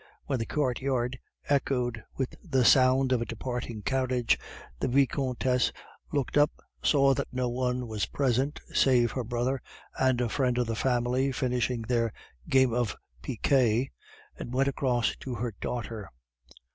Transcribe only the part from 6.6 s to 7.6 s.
saw that no